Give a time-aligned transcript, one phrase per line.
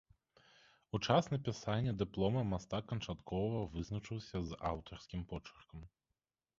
[0.97, 5.91] У час напісання дыплома мастак канчаткова вызначыўся з аўтарскім почыркам.